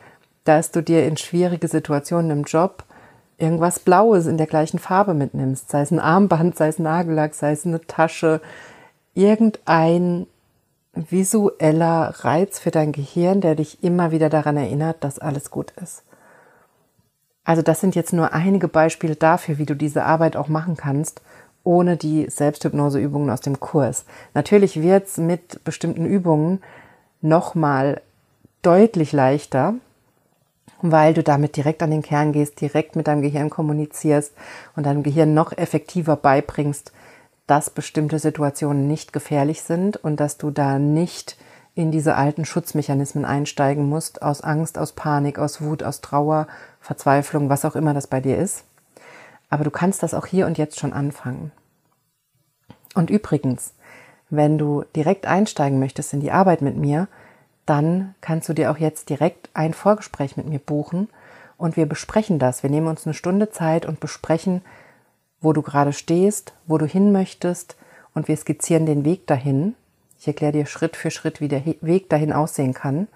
[0.45, 2.85] dass du dir in schwierige Situationen im Job
[3.39, 7.53] irgendwas Blaues in der gleichen Farbe mitnimmst, sei es ein Armband, sei es Nagellack, sei
[7.53, 8.41] es eine Tasche,
[9.15, 10.27] irgendein
[10.95, 16.03] visueller Reiz für dein Gehirn, der dich immer wieder daran erinnert, dass alles gut ist.
[17.45, 21.23] Also das sind jetzt nur einige Beispiele dafür, wie du diese Arbeit auch machen kannst,
[21.65, 24.05] ohne die Selbsthypnoseübungen aus dem Kurs.
[24.35, 26.61] Natürlich wird es mit bestimmten Übungen
[27.21, 28.03] nochmal
[28.63, 29.75] deutlich leichter,
[30.83, 34.33] weil du damit direkt an den Kern gehst, direkt mit deinem Gehirn kommunizierst
[34.77, 36.93] und deinem Gehirn noch effektiver beibringst,
[37.47, 41.37] dass bestimmte Situationen nicht gefährlich sind und dass du da nicht
[41.75, 46.49] in diese alten Schutzmechanismen einsteigen musst, aus Angst, aus Panik, aus Wut, aus Trauer,
[46.81, 48.65] Verzweiflung, was auch immer das bei dir ist.
[49.49, 51.53] Aber du kannst das auch hier und jetzt schon anfangen.
[52.95, 53.75] Und übrigens,
[54.29, 57.09] wenn du direkt einsteigen möchtest in die Arbeit mit mir,
[57.69, 61.09] dann kannst du dir auch jetzt direkt ein Vorgespräch mit mir buchen
[61.57, 62.63] und wir besprechen das.
[62.63, 64.63] Wir nehmen uns eine Stunde Zeit und besprechen,
[65.41, 67.77] wo du gerade stehst, wo du hin möchtest
[68.15, 69.75] und wir skizzieren den Weg dahin.
[70.19, 73.07] Ich erkläre dir Schritt für Schritt, wie der Weg dahin aussehen kann.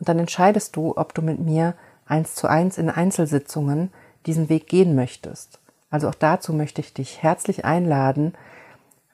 [0.00, 1.74] Und dann entscheidest du, ob du mit mir
[2.06, 3.92] eins zu eins in Einzelsitzungen
[4.26, 5.60] diesen Weg gehen möchtest.
[5.90, 8.34] Also auch dazu möchte ich dich herzlich einladen,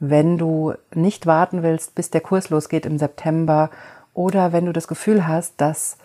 [0.01, 3.71] wenn du nicht warten willst, bis der Kurs losgeht im September
[4.19, 5.97] oder wenn du das Gefühl hast, dass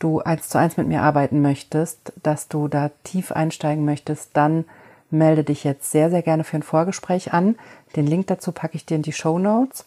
[0.00, 4.64] du eins zu eins mit mir arbeiten möchtest, dass du da tief einsteigen möchtest, dann
[5.10, 7.54] melde dich jetzt sehr, sehr gerne für ein Vorgespräch an.
[7.94, 9.84] Den Link dazu packe ich dir in die Show Notes.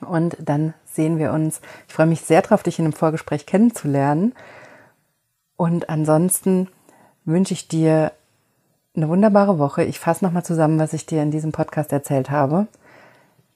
[0.00, 1.60] Und dann sehen wir uns.
[1.88, 4.32] Ich freue mich sehr darauf, dich in einem Vorgespräch kennenzulernen.
[5.56, 6.68] Und ansonsten
[7.24, 8.12] wünsche ich dir
[8.94, 9.82] eine wunderbare Woche.
[9.82, 12.68] Ich fasse nochmal zusammen, was ich dir in diesem Podcast erzählt habe.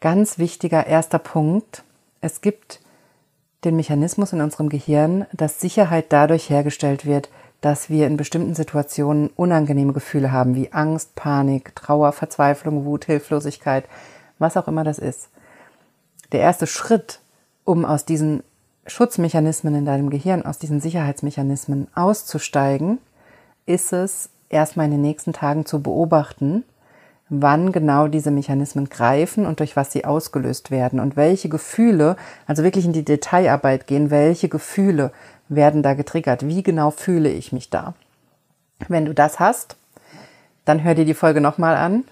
[0.01, 1.85] Ganz wichtiger erster Punkt.
[2.21, 2.81] Es gibt
[3.65, 7.29] den Mechanismus in unserem Gehirn, dass Sicherheit dadurch hergestellt wird,
[7.61, 13.85] dass wir in bestimmten Situationen unangenehme Gefühle haben, wie Angst, Panik, Trauer, Verzweiflung, Wut, Hilflosigkeit,
[14.39, 15.29] was auch immer das ist.
[16.33, 17.21] Der erste Schritt,
[17.65, 18.43] um aus diesen
[18.87, 22.99] Schutzmechanismen in deinem Gehirn, aus diesen Sicherheitsmechanismen auszusteigen,
[23.67, 26.65] ist es, erstmal in den nächsten Tagen zu beobachten,
[27.31, 32.17] wann genau diese Mechanismen greifen und durch was sie ausgelöst werden und welche Gefühle,
[32.47, 35.13] also wirklich in die Detailarbeit gehen, welche Gefühle
[35.49, 37.95] werden da getriggert, wie genau fühle ich mich da.
[38.89, 39.77] Wenn du das hast,
[40.65, 42.05] dann hör dir die Folge nochmal an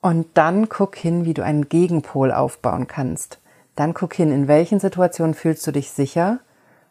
[0.00, 3.38] und dann guck hin, wie du einen Gegenpol aufbauen kannst.
[3.76, 6.38] Dann guck hin, in welchen Situationen fühlst du dich sicher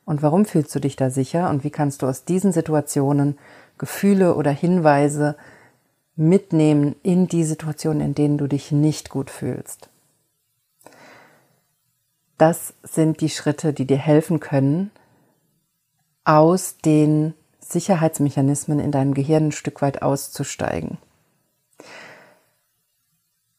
[0.05, 3.39] und warum fühlst du dich da sicher und wie kannst du aus diesen Situationen
[3.79, 5.36] Gefühle oder Hinweise
[6.16, 9.89] mitnehmen in die Situationen, in denen du dich nicht gut fühlst.
[12.38, 14.91] Das sind die Schritte, die dir helfen können,
[16.26, 20.97] aus den Sicherheitsmechanismen in deinem Gehirn ein Stück weit auszusteigen.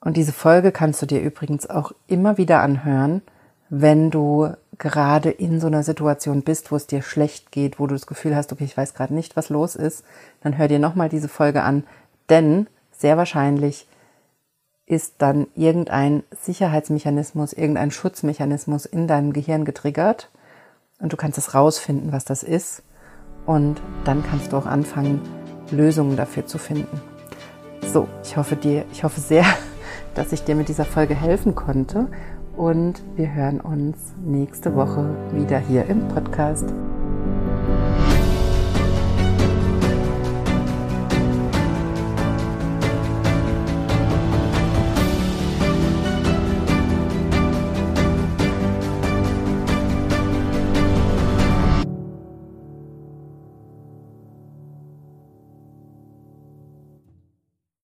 [0.01, 3.23] Und diese Folge kannst du dir übrigens auch immer wieder anhören,
[3.71, 7.95] wenn du gerade in so einer Situation bist, wo es dir schlecht geht, wo du
[7.95, 10.05] das Gefühl hast, okay, ich weiß gerade nicht, was los ist,
[10.43, 11.85] dann hör dir nochmal diese Folge an,
[12.29, 13.87] denn sehr wahrscheinlich
[14.87, 20.31] ist dann irgendein Sicherheitsmechanismus, irgendein Schutzmechanismus in deinem Gehirn getriggert
[21.01, 22.83] und du kannst es rausfinden, was das ist
[23.47, 25.21] und dann kannst du auch anfangen,
[25.71, 27.01] Lösungen dafür zu finden.
[27.93, 29.45] So, ich hoffe dir, ich hoffe sehr,
[30.15, 32.09] dass ich dir mit dieser Folge helfen konnte
[32.57, 36.73] und wir hören uns nächste Woche wieder hier im Podcast.